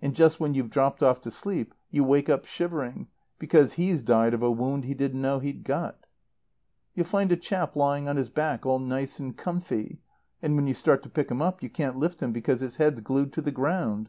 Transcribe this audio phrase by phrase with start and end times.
[0.00, 4.32] And just when you've dropped off to sleep you wake up shivering, because he's died
[4.32, 6.06] of a wound he didn't know he'd got.
[6.94, 10.00] "You'll find a chap lying on his back all nice and comfy,
[10.40, 13.02] and when you start to pick him up you can't lift him because his head's
[13.02, 14.08] glued to the ground.